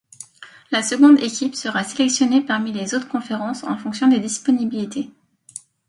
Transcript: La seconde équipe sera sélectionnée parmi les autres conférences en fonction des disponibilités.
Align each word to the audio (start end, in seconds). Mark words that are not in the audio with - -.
La 0.71 0.81
seconde 0.81 1.19
équipe 1.21 1.53
sera 1.53 1.83
sélectionnée 1.83 2.41
parmi 2.41 2.71
les 2.71 2.95
autres 2.95 3.07
conférences 3.07 3.63
en 3.63 3.77
fonction 3.77 4.07
des 4.07 4.17
disponibilités. 4.19 5.11